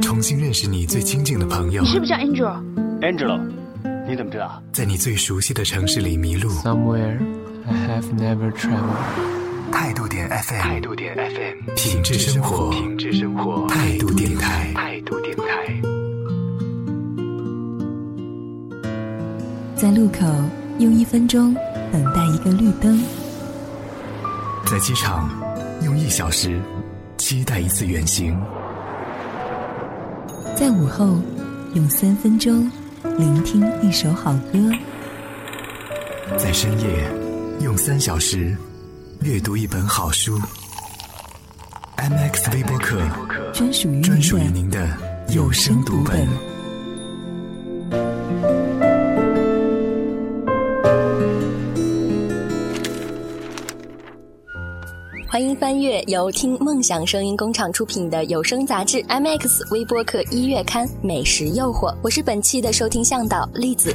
[0.00, 1.82] 重新认识你最亲近的朋友。
[1.82, 3.40] 你是不是叫 Angel？Angelo，
[4.08, 4.62] 你怎么知道？
[4.72, 6.50] 在你最熟悉的城市里迷路。
[6.50, 7.18] Somewhere
[7.66, 9.72] I have never traveled。
[9.72, 15.42] 态度点 FM，态度点 FM，品质生活，品质生活，态度电台，态度电台。
[19.74, 20.24] 在路口
[20.78, 21.54] 用一分钟
[21.92, 22.98] 等待一个绿灯，
[24.64, 25.28] 在机场
[25.82, 26.58] 用一小时
[27.18, 28.40] 期待一次远行，
[30.56, 31.20] 在午后
[31.74, 32.70] 用三分钟
[33.18, 34.58] 聆听一首好歌，
[36.38, 37.10] 在深夜
[37.60, 38.56] 用三小时
[39.20, 40.40] 阅读一本好书。
[41.98, 42.98] MX 微播客
[43.52, 44.88] 专属于专属于您的
[45.28, 46.55] 有声读本。
[55.66, 63.92] 翻阅由听梦想声音工厂出品的有声杂志《MX 微播客一月刊美食诱惑》，我是本期的收听向导栗子。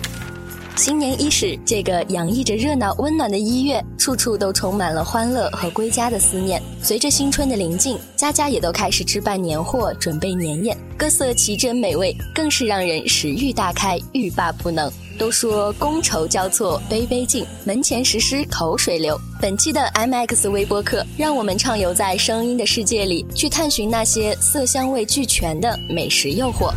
[0.75, 6.61] 新年伊始，这个洋溢着热闹温暖的一月，处处都充满了欢乐和归家的思念。
[6.83, 14.91] 随着新春的临近，家家也都开始置办年货，准备年宴，各色奇珍美味，更是让人食欲大开，欲罢不能。
[15.21, 19.15] 都说觥筹交错，杯杯尽，门前石狮口水流。
[19.39, 26.73] 本期的 MX 微播客，让我们畅游在声音的世界里，去探寻那些色香味俱全的美食诱惑。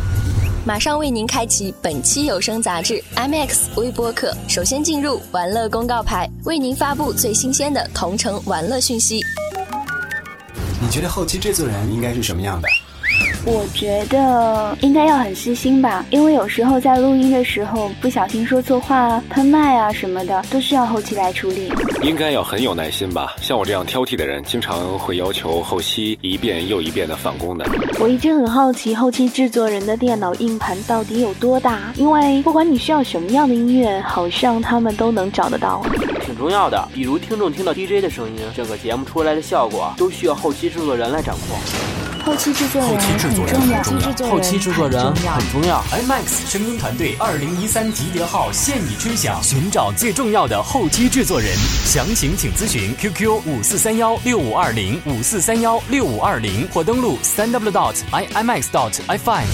[0.63, 4.31] 马上为您开启本期有声杂志 MX 微播客。
[4.47, 9.21] 首先进入玩乐公告牌，为您发布最新鲜的同城玩乐讯息。
[10.79, 12.67] 你觉得后期制作人应该是什么样的？
[13.47, 21.71] 我觉得应该要很细心吧，因为有时候在录音的时候不小心说错话、喷麦啊什么的，都需要后期来处理。
[22.01, 27.63] 应该要很有耐心吧，像我这样挑剔的人，经常会要求后期一遍又一遍的返工的。
[27.99, 35.85] 我一直很好奇后期制作人的电脑硬盘到底有多大，因为不管你需要什么样的音乐，好像他们都能找得到。
[36.25, 41.94] 挺重要的，比如听众听到 DJ 的声音，整个节目出来的效果都需要后期制作人来掌控。
[42.25, 45.79] 后期制作人很重要，后期制作人很重要。
[45.91, 51.55] IMAX 声音团队二零一三集结号现已吹响，寻找最重要的后期制作人，
[51.85, 59.45] 详情请咨询 QQ 五四三幺六五二零五四三幺六五二零或登录三 w dot imax dot fm。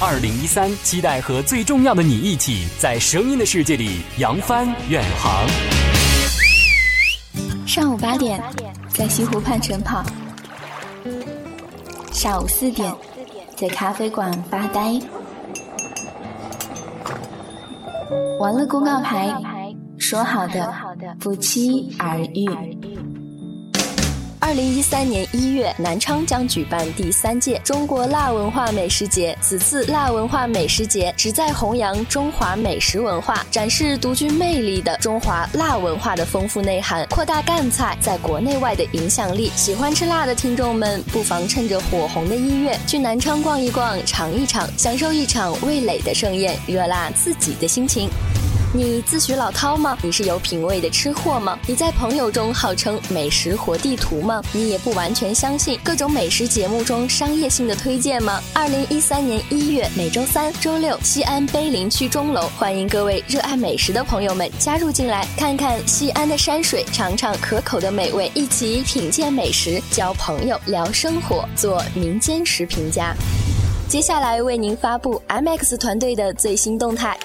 [0.00, 5.46] 二零一三，期待和最重要的你一起，在声音的世界里扬帆远航。
[7.64, 8.42] 上午八点，
[8.92, 10.04] 在西湖畔晨跑。
[12.16, 12.90] 下午四点，
[13.56, 14.98] 在咖啡馆发呆。
[18.40, 19.30] 完了公告牌，
[19.98, 20.72] 说好的，
[21.20, 22.48] 不期而遇。
[24.46, 29.36] 二零一三年一月，南昌将举办第三届中国辣文化美食节。
[29.42, 39.50] 此次辣文化美食节旨在弘扬中华美食文化，展示独具魅力的中华辣文化的丰富内涵，扩大赣菜在国内外的影响力。
[39.56, 48.08] 喜欢吃辣的听众们，不妨趁着火红的一月，去南昌逛一逛，尝一尝，享受一场味蕾的盛宴，热辣自己的心情。
[48.74, 49.96] 你自诩老饕吗？
[50.02, 51.58] 你是有品味的吃货吗？
[51.66, 54.42] 你在朋友中号称美食活地图吗？
[54.52, 58.42] 你也不完全相信各种美食节目中商业性的推荐吗？
[58.52, 73.14] 二零一三年一月每周三、周六，西安碑林区钟楼，欢迎各位热爱美食的朋友们加入进来，看看西安的山水，尝尝可口的美味，一起品鉴美食，交朋友，聊生活，做民间食评家。
[73.88, 77.16] 接下来为您发布 MX 团队的最新动态。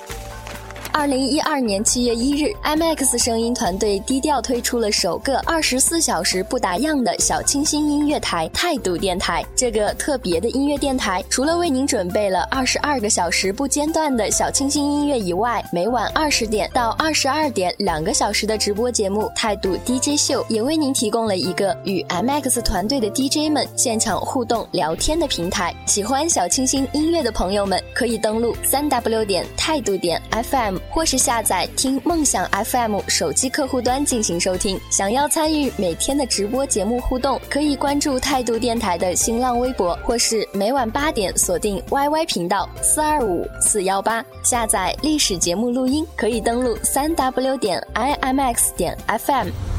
[0.94, 9.44] 二零一二年七月一日，IMAX 声音团队低调推出了首个二十四小时不打烊的小清新音乐台——态度电台。
[9.56, 25.74] 这个特别的音乐电台，除了为您准备了二十二个小时不间断的小清新音乐以外，每晚二十点到二十二点两个小时的直播节目《态度 DJ 秀》，也为您提供了一个与 M X 团队的 DJ 们现场互动聊天的平台。
[25.86, 30.81] 喜欢小清新音乐的朋友们，可以登录三 W 点态度点 FM。
[30.90, 34.80] 或是下载听梦想 FM 手机客户端进行收听。
[34.90, 44.24] 想要参与每天的直播节目互动，可以关注态度电台的新浪微博，或是每晚八点锁定 YY 频道四二五四幺八。
[44.44, 49.71] 下载历史节目录音，可以登录三 W 点 IMX 点 FM。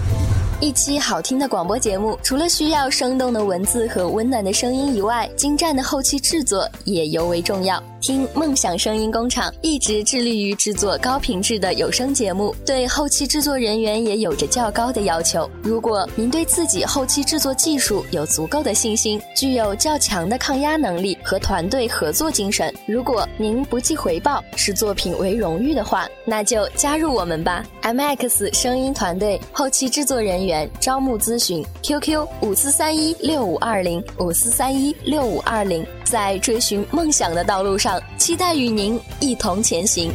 [0.62, 7.82] 一期好听的广播节目，除了需要生动的文字和温暖的声音以外，精湛的后期制作也尤为重要。
[8.00, 15.48] 听梦想声音工厂一直致力于制作高品质的有声节目，对后期制作人员也有着较高的要求。
[15.62, 35.86] 如果您对自己后期制作技术有足够的信心，具有较强的抗压能力和团队合作精神，如果您不计回报，视作品为荣誉的话，那就加入我们吧！MX 声音团队后期制作人员招募咨询：QQ 五四三一六五二零五四三一六五二零。
[36.04, 40.12] 在追寻梦想的道路上，期待与您一同前行。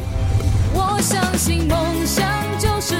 [0.74, 2.24] 我相信梦想
[2.58, 2.94] 就是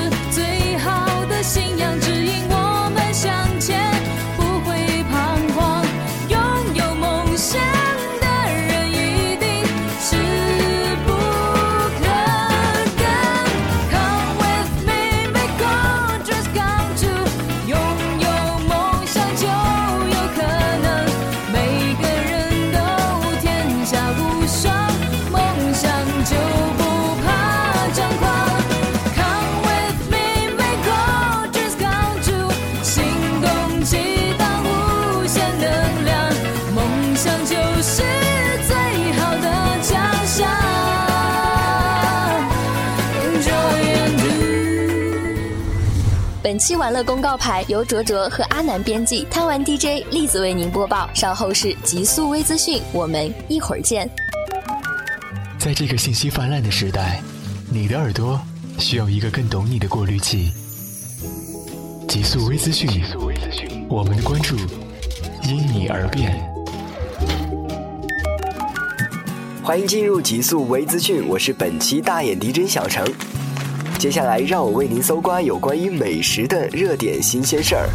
[46.41, 51.11] 本期玩乐公告牌由卓卓和阿南编辑，贪玩 DJ 栗子为您播报。
[51.13, 54.09] 稍后是极速微资讯，我们一会儿见。
[55.59, 57.21] 在这个信息泛滥的时代，
[57.69, 58.41] 你的耳朵
[58.79, 60.53] 需要一个更懂你的过滤器。
[62.07, 62.89] 极速微资讯，
[63.89, 64.57] 我们的关注
[65.43, 66.41] 因你而变。
[69.61, 73.05] 欢迎进入极速微资讯，我是本期大眼 DJ 小程。
[73.99, 77.89] 接下来，让我为您搜刮有关于美食的热点新鲜事儿。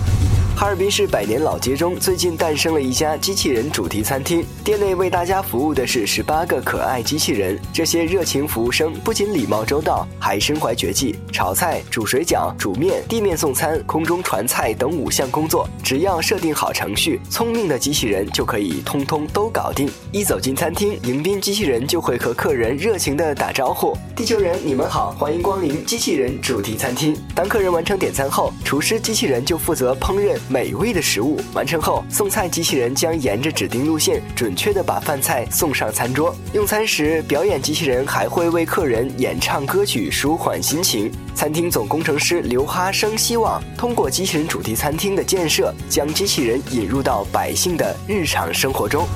[0.56, 7.60] 哈尔滨市百年老街中最近诞生了一家机器人主题餐厅，店内为大家服务的是十八个可爱机器人。
[7.74, 19.90] 这些热情服务生不仅礼貌周到，还身怀绝技，炒菜、煮水饺、煮面、地面送餐、空中传菜等五项工作，只要设定好程序，聪明的机器人就可以通通都搞定。
[20.12, 31.40] 一走进餐厅，迎宾机器人就会和客人热情地打招呼：“地球人，你们好，欢迎光临机器人主题餐厅。”当客人完成点餐后，厨师机器人就负责烹饪美味的食物。
[31.54, 36.36] 完成后，送菜机器人将沿着指定路线，准确地把饭菜送上餐桌。
[36.54, 41.12] 用餐时，表演机器人还会为客人演唱歌曲，舒缓心情。
[41.36, 49.07] 餐厅总工程师刘哈生希望通过机器人主题餐厅的建设，将机器人引入到百姓的日常生活中。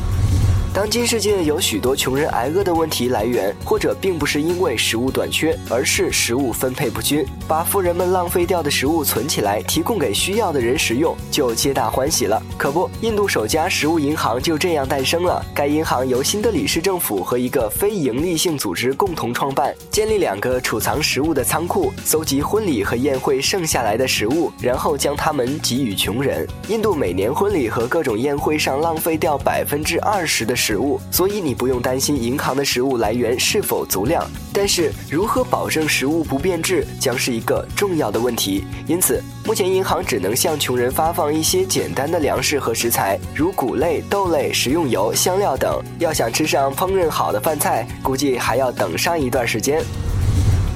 [0.77, 7.25] 当今世界有许多穷人挨饿的问题来源，或者并不是因为食物短缺，而是食物分配不均。
[7.47, 12.39] 把富人们浪费掉的食物存起来，提供给需要的人食用，就皆大欢喜了。
[12.59, 15.44] 可不，印度首家食物银行就这样诞生了。
[15.51, 26.47] 该银行由新德里市政府和一个非营利性组织共同创办，建立两个储藏食物的仓库，搜集婚礼和宴会剩下来的食物，然后将它们给予穷人。
[26.68, 34.29] 印度每年婚礼和各种宴会上浪费掉百分之二十的食食物，所以你不用担心银行的食物来源是否足量。
[34.51, 38.65] 但是，如何保证食物不变质，将是一个重要的问题。
[38.85, 45.81] 因此，目前银行只能向穷人发放一些简单的粮食和食材，如谷类、豆类、食用油、香料等。
[45.99, 49.81] 要想吃上烹饪好的饭菜，估计还要等上一段时间。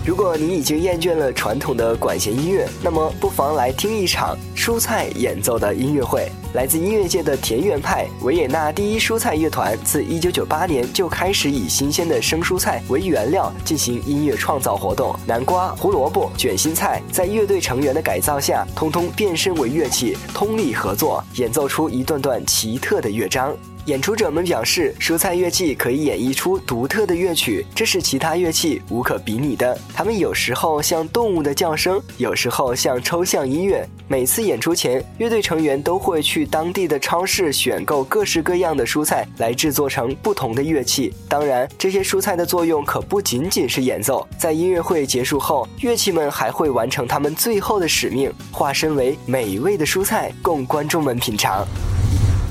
[0.03, 6.27] 如果你已经厌倦了传统的管弦音乐，那么不妨来听一场蔬菜演奏的音乐会。
[6.55, 15.15] 来自音乐界的田园派维也纳第一蔬菜乐团，自1998年就开始以新鲜的生蔬菜为原料进行音乐创造活动。
[15.27, 23.55] 南瓜、胡萝卜、卷心菜在乐队成员的改造下，通通变身为乐器，通力合作，演奏出一段段奇特的乐章。
[23.87, 29.75] 演出者们表示，蔬菜乐器可以演绎出独特的乐曲，这是其他乐器无可比拟的。
[29.93, 33.83] 它们有时候像动物的叫声，有时候像抽象音乐。
[34.07, 41.11] 每次演出前，乐队成员都会去当地的超市选购各式各样的蔬菜，来制作成不同的乐器。
[41.27, 44.27] 当然，这些蔬菜的作用可不仅仅是演奏。
[44.37, 51.65] 在音乐会结束后，乐器们还会完成他们最后的使命，化身为美味的蔬菜，供观众们品尝。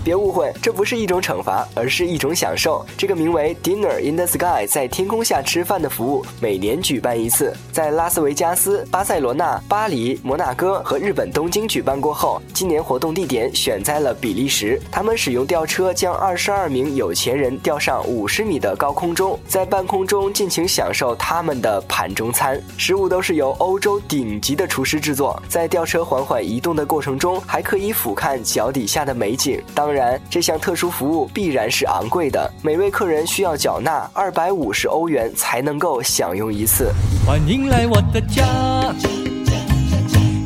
[0.05, 2.85] 别误会，这不是一种惩罚，而是一种享受。
[2.97, 14.81] 这个名为 Dinner in the Sky，在天空下吃饭的服务，每年举办一次，在拉斯维加斯、巴塞罗那、巴黎、摩纳哥和日本东京举办过后，今年活动地点选在了比利时。
[14.91, 22.61] 他们使用吊车将二十二名有钱人吊上五十米的高空中，在半空中尽情享受他们的盘中餐。
[22.77, 25.41] 食物都是由欧洲顶级的厨师制作。
[25.49, 29.63] 在吊车缓缓移动的过程中，还可以俯瞰脚底下的美景。
[29.75, 36.93] 当当然，这项特殊服务必然是昂贵的，每位客人需要缴纳二百五十欧元才能够享用一次。
[37.27, 38.45] 欢迎来我的家，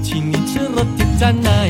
[0.02, 1.68] 请你吃了点赞奶，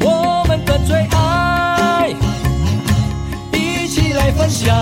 [0.00, 2.14] 我们的最爱，
[3.52, 4.72] 一起来分享，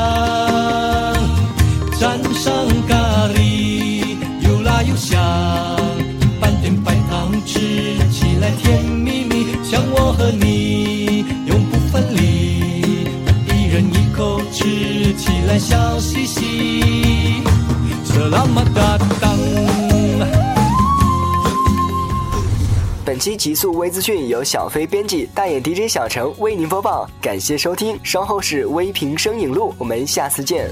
[1.98, 2.52] 蘸上
[2.86, 5.18] 咖喱，又辣又香，
[6.38, 9.35] 拌点白糖，吃起来甜蜜蜜，
[9.98, 12.20] 我和你永不分离，
[13.52, 17.42] 一人一口吃起来笑嘻嘻。
[23.04, 27.98] 本期极速微资讯由小飞编辑，大眼 DJ 小程为您播报，感谢收听。
[28.02, 30.68] 稍后是微评声影录，我们下次见。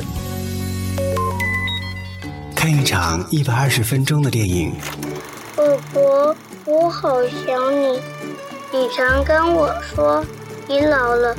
[2.55, 4.73] 看一场一百二十分钟的电影，
[5.57, 5.63] 宝
[5.95, 6.01] 宝，
[6.67, 7.09] 我好
[7.47, 8.14] 想你。
[8.75, 10.21] 你常跟我说
[10.67, 11.33] 你老了，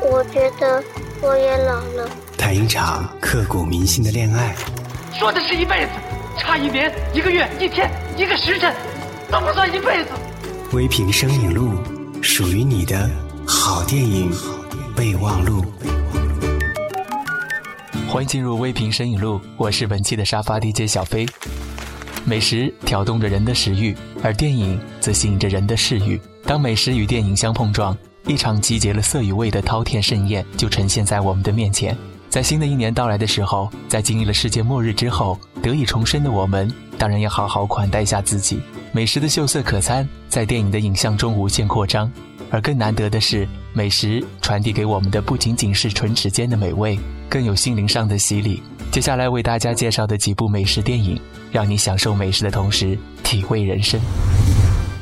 [0.00, 0.80] 我觉得
[1.20, 2.08] 我也老了。
[2.38, 4.54] 谈一场刻骨铭心的恋爱，
[5.12, 5.90] 说的是一辈子，
[6.38, 8.72] 差一年、一个月、一天、一个时辰，
[9.28, 10.10] 都不算一辈子。
[10.72, 11.74] 微评声影录，
[12.22, 13.10] 属于你的
[13.44, 14.32] 好电影
[14.94, 15.64] 备忘录。
[18.08, 21.26] 欢迎进入微评声影录，我是本期的沙发 DJ 小飞。
[22.24, 26.20] 美食挑动着人的食欲，而电影则吸引着人的视欲。
[26.44, 27.96] 当美食与电影相碰撞，
[28.26, 31.96] 一场集结了色与味的饕餮盛宴就呈现在我们的面前。
[32.28, 38.60] 在新的一年到来的时候，在经历了世界末日之后，得以重生的我们，当然要好好款待一下自己。
[38.90, 42.10] 美食的秀色可餐，在电影的影像中无限扩张，
[42.50, 48.62] 而更难得的是，美食传递给我们的不仅仅是唇齿间的美味，更有心灵上的洗礼。
[48.90, 51.20] 接下来为大家介绍的几部美食电影，
[51.50, 54.00] 让你享受美食的同时体味人生。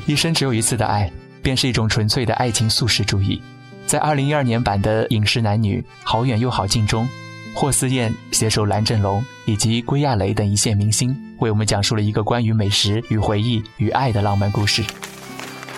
[0.06, 1.10] 一生只有一次的爱，
[1.42, 3.40] 便是一种纯粹的爱情素食主义。
[3.86, 7.08] 在二零一二年版的《饮食男女》好远又好近中，
[7.54, 14.84] 霍思燕携手蓝正龙以及归亚蕾等一线明星，为我们讲述了一个关于美食与回忆与爱的浪漫故事。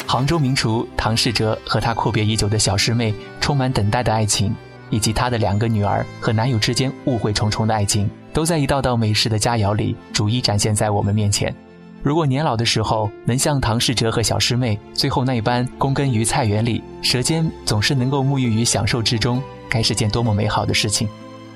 [0.07, 4.55] 杭州名厨唐世哲和他阔别已久的小师妹充满等待的爱情，
[4.91, 11.55] 以及他的两个女儿和男友之间误会重重的爱情，都在一道道美食的佳肴里逐一展现在我们面前。
[12.03, 21.09] 如果年老的时候能像唐世哲和小师妹最后那一般躬耕于菜园里，舌尖总是能够沐浴于享受之中，该是件多么美好的事情。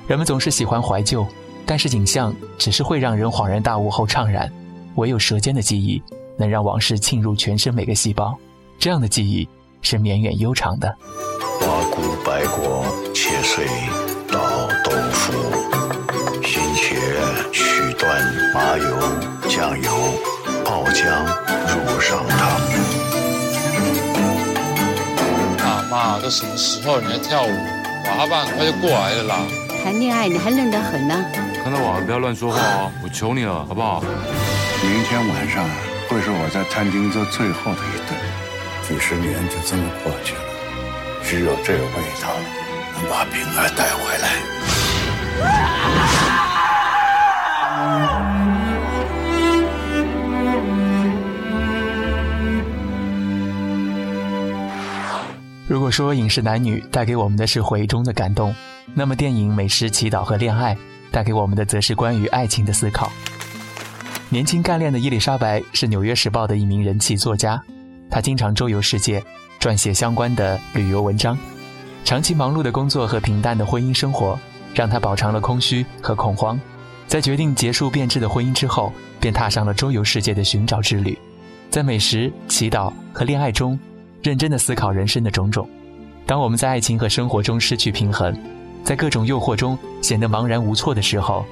[0.06, 1.26] 人们总是喜欢怀旧，
[1.66, 4.50] 但是景象只是会让人恍然大悟后怅然，
[4.94, 6.00] 唯有舌尖的记忆
[6.38, 8.32] 能让往事沁入全身每个细胞，
[8.78, 9.48] 这样的记忆
[9.82, 10.96] 是绵远悠长的。
[11.60, 13.66] 花菇、白果切碎
[14.30, 14.38] 捣
[14.84, 15.32] 豆腐，
[16.44, 18.24] 新茄取断
[18.54, 20.36] 麻油、酱油。
[20.66, 21.06] 爆浆
[21.68, 22.37] 入上汤。
[25.64, 27.50] 啊妈，都什么时候你还跳舞？
[28.04, 29.37] 瓦哈爸很快就过来了啦。
[29.85, 31.25] 谈恋爱你还愣得很呢。
[31.62, 34.02] 看到我不要乱说话哦，我求你了，好不好？
[34.82, 35.64] 明天晚上
[36.08, 38.18] 会是我在餐厅做最后的一顿，
[38.82, 40.40] 几十年就这么过去了，
[41.23, 42.26] 只有这个味道
[42.96, 44.26] 能把平安带回来。
[55.68, 58.54] 如果说《影视男女》带给我们的是回忆中的感动，
[58.94, 60.75] 那么电影《美食祈祷和恋爱》
[61.11, 63.11] 带给我们的则是关于爱情的思考。
[64.28, 67.61] 年轻干练的伊丽莎白是《纽约时报》的一名人气作家，
[68.08, 69.20] 她经常周游世界，
[69.58, 71.37] 撰写相关的旅游文章。
[72.04, 74.38] 长期忙碌的工作和平淡的婚姻生活，
[74.73, 76.61] 让她饱尝了空虚和恐慌。
[77.08, 81.18] 在决定结束变质的婚姻之后，便踏上了周游世界的寻找之旅。
[81.70, 83.76] 在美食、祈祷和恋爱中。
[84.26, 85.68] 认真的思考人生的种种。
[86.26, 88.37] 当我们在爱情和生活中失去平衡，
[88.83, 91.47] 在各种诱惑中显得茫然无措的时候，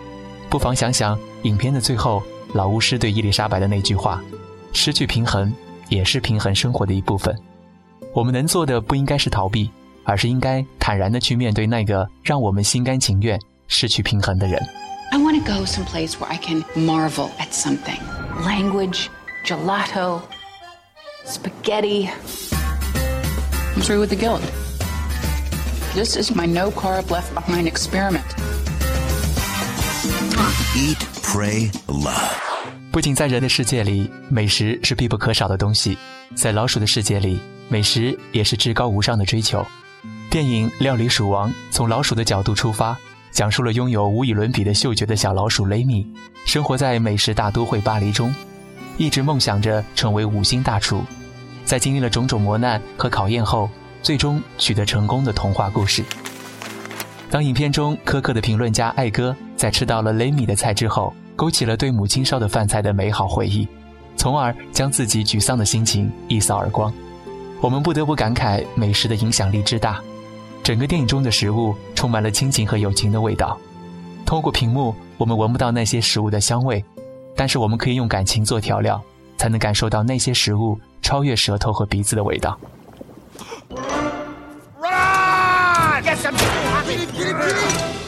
[0.50, 2.20] 不妨想想影片的最后，
[2.52, 4.20] 老巫师对伊丽莎白的那句话
[4.74, 5.54] ：“失去平衡
[5.88, 7.32] 也是平衡生活的一部分。”
[8.12, 9.70] 我们能做的不应该是逃避，
[10.02, 13.38] 而是应该坦然的去面对那个让我们心甘情愿
[13.68, 14.60] 失去平衡的人。
[15.12, 18.00] I want to go someplace where I can marvel at something.
[18.44, 19.06] Language,
[19.44, 20.22] gelato,
[21.24, 22.08] spaghetti.
[23.74, 24.40] I'm through with the guilt.
[25.94, 28.24] This is my no carb left behind experiment.
[30.76, 32.38] Eat, pray, love.
[32.92, 35.98] 不仅在人的世界里，美食是必不可少的东西，
[36.36, 39.66] 在老鼠的世界里，美食也是至高无上的追求。
[40.30, 42.96] 电影《料理鼠王》从老鼠的角度出发，
[43.32, 46.06] 讲述了拥有无与伦比的嗅觉的小老鼠雷米，
[46.46, 48.32] 生活在美食大都会巴黎中，
[48.98, 51.02] 一直梦想着成为五星大厨。
[51.64, 53.68] 在经历了种种磨难和考验后，
[54.02, 56.04] 最终取得成功的童话故事。
[57.30, 63.66] 当影片中苛刻的评论家艾哥在吃到了雷米的菜之后，勾起了对母亲烧的饭菜的美好回忆，
[64.16, 66.92] 从而将自己沮丧的心情一扫而光。
[67.60, 70.00] 我们不得不感慨美食的影响力之大。
[70.62, 73.58] 整个电影中的食物充满了亲情和友情的味道。
[74.24, 76.82] 通过屏幕，我们闻不到那些食物的香味，
[77.34, 79.02] 但是我们可以用感情做调料，
[79.36, 82.58] 才能感受到那些食物超越舌头和鼻子的味道。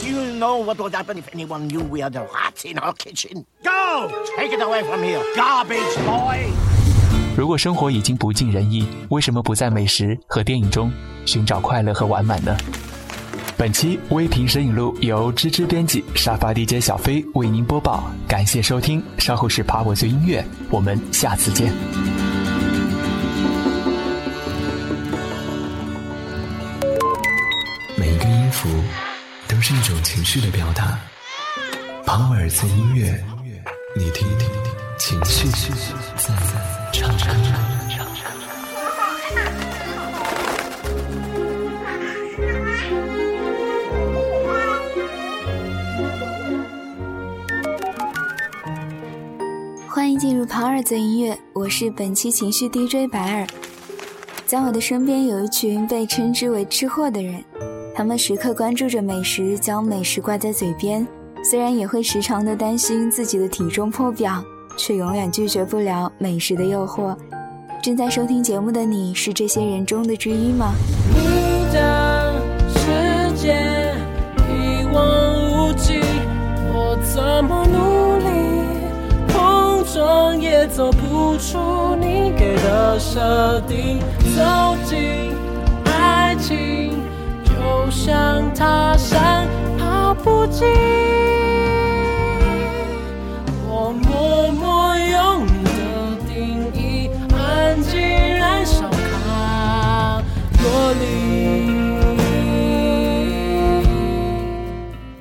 [0.03, 3.45] You know what would happen if anyone knew we had a rat in our kitchen?
[3.63, 4.09] Go!
[4.35, 6.49] Take it away from here, garbage boy!
[7.37, 10.91] 如果生活已经不尽人意，为什么不在美食和电影中
[11.25, 12.57] 寻找快乐和完满呢？
[13.55, 21.71] 本期微评摄影录由芝芝编辑，沙发 DJ 小飞为您播报，感谢收听，稍后是爬我最音乐，我们下次见。
[29.47, 30.99] 都是一种情绪的表达。
[32.05, 33.23] 庞尔兹音乐，
[33.95, 34.49] 你听一听，
[34.97, 36.33] 情绪在
[36.91, 37.35] 唱唱。
[49.89, 53.47] 欢迎进入庞尔兹音乐，我是本期情绪 DJ 白尔。
[54.45, 57.43] 在我的身边有一群被称之为吃货的人，
[57.97, 61.05] 他们时刻关注着美食，将美食挂在嘴边，
[61.43, 64.39] 虽然也会时常的担心自己的体重破表，
[64.77, 67.17] 却永远拒绝不了美食的诱惑。
[67.81, 70.75] 正在收听节目的你是这些人中的之一吗？
[71.09, 72.39] 你的
[72.69, 73.55] 世界
[74.47, 75.99] 一望无际，
[76.71, 78.29] 我怎么努力
[79.27, 83.99] 碰撞也走不出你给的设定。
[84.35, 85.33] 走进
[85.85, 86.93] 爱情，
[87.89, 90.47] 像他山跑不。
[93.69, 100.23] 我默默用的定义，安静燃烧卡
[100.63, 100.63] 路
[100.99, 101.05] 里。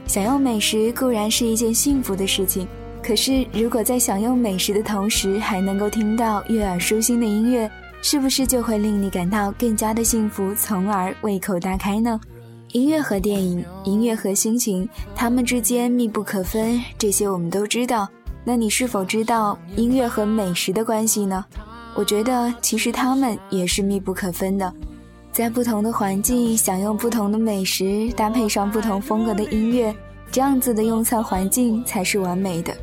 [0.06, 2.66] 享用美食固然是一件幸福的事情，
[3.02, 7.70] 可是如果在享用美食的同时，还能够听到悦耳舒心的音乐。
[8.02, 12.20] 是不是就会令你感到更加的幸福，从而胃口大开呢？
[12.72, 18.08] 音乐和电影，音乐和心情，它们之间密不可分，这些我们都知道。
[18.44, 21.44] 那你是否知道音乐和美食的关系呢？
[21.94, 24.72] 我觉得其实它们也是密不可分的。
[25.32, 29.94] 在不同的环境享用不同的美食，搭配上不同风格的音乐，
[30.30, 32.74] 这样子的用餐环境才是完美的。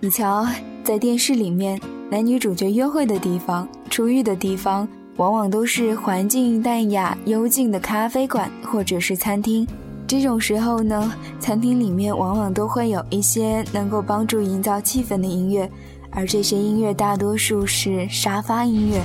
[0.00, 0.46] 你瞧，
[0.82, 1.80] 在电视里面。
[2.08, 9.66] 男女主角约会的地方、出浴的地方，往往都是环境淡雅、幽静的咖啡馆或者是餐厅。
[10.06, 15.70] 这种时候呢，餐厅里面往往都会有一些能够帮助营造气氛的音乐，
[16.10, 19.00] 而这些音乐大多数是沙发音乐。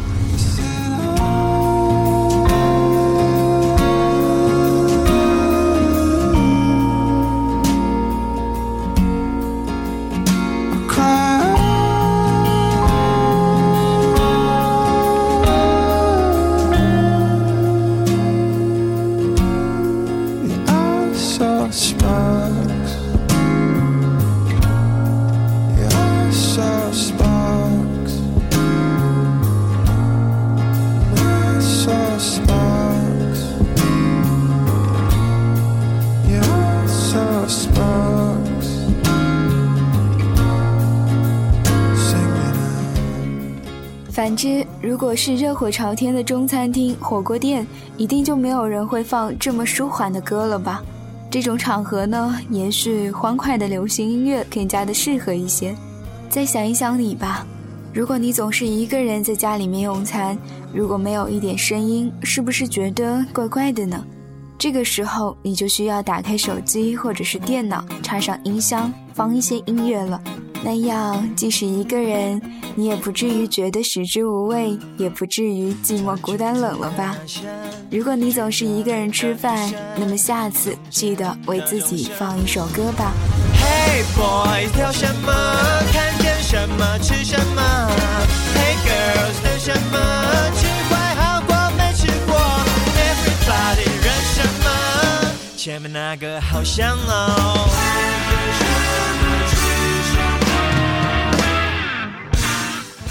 [44.32, 47.68] 反之，如果是热火朝天的中餐厅、火锅店，
[47.98, 50.82] 一定就没有人会放这么舒缓的歌了吧？
[51.30, 55.76] 这种场合呢，也许欢快的流行音乐更加的适合一些。
[56.30, 57.46] 再想一想你吧，
[57.94, 60.38] 如果你总是一个人在家里面用餐，
[60.74, 64.02] 如果没有一点声音，是不是觉得怪怪的呢？
[64.58, 70.24] 这个时候，你就需要打开手机或者是电脑，插上音箱，放一些音乐了。
[70.64, 72.40] 那样即使一个人，
[72.76, 77.18] 你也不至于觉得食之无味，也不至于寂寞孤单冷了吧？
[77.90, 83.12] 如果你总是一个人吃饭，那么下次记得为自己放一首歌吧。
[83.56, 85.32] Hey boys，挑什么？
[85.92, 87.62] 看见什么吃什么
[88.56, 89.98] ？Hey girls，等什么？
[90.56, 92.38] 吃坏好过没吃过
[92.96, 94.70] ？Everybody，认什么？
[95.58, 97.68] 前面那个好香哦。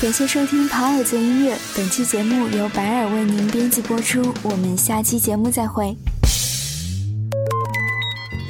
[0.01, 5.95] 感谢收听跑耳做音乐，本期节目由白耳为您编辑播出，我们下期节目再会。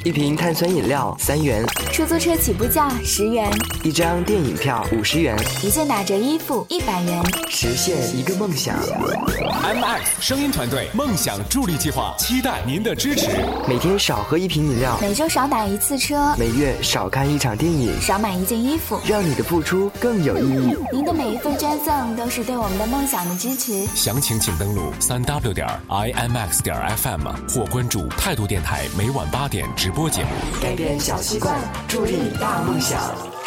[0.03, 3.47] 一瓶碳酸饮料三元，出租车起步价十元，
[3.83, 8.75] 一张电影票五十元，一件打折衣服一百元，实现一个梦想。
[8.81, 13.27] MX 声音团队梦想助力计划，期待您的支持。
[13.67, 20.75] 每天少喝一瓶饮料，每周少打一次车，每月少看一场电影，少买一件衣服，让你的付出更有意义。
[20.91, 23.85] 您的每一份捐赠都是对我们的梦想的支持。
[23.93, 27.21] 详情请登录三 w 点 imx 点 fm
[27.53, 30.29] 或关注态度电台，每晚八点直播节目。
[30.61, 33.40] 改变小习惯，助力大梦想。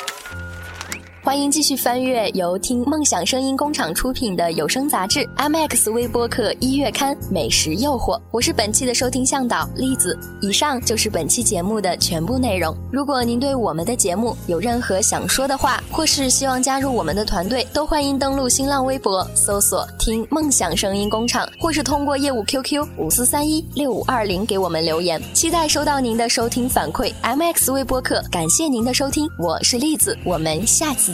[1.24, 10.18] 欢迎继续翻阅由听梦想声音工厂出品的有声杂志《MX 微播客一月刊美食诱惑》，我是本期的收听向导栗子。
[10.42, 12.76] 以上就是本期节目的全部内容。
[12.92, 25.18] 如果您对我们的节目有任何想说的话，或是希望加入我们的团队，都欢迎登录新浪微博搜索“听梦想声音工厂”，或是通过业务 QQ 五四三一六五二零给我们留言。
[25.32, 27.10] 期待收到您的收听反馈。
[27.22, 31.13] MX 微播客，感谢您的收听，我是栗子，我们下期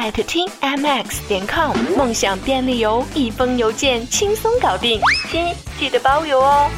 [0.00, 4.98] 艾特听 mx 点 com，梦想便利邮，一封邮件轻松搞定，
[5.30, 5.44] 亲
[5.78, 6.70] 记得包邮哦。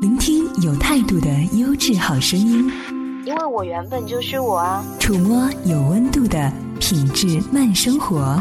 [0.00, 2.70] 聆听有态度的优质好声音，
[3.26, 4.84] 因为我原本就是我啊。
[5.00, 8.40] 触摸有温度的品质慢生活。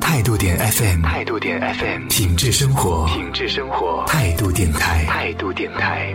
[0.00, 6.12] 态度点 FM，态度点 FM，品质生活，品质生活，态度电台，态度电台。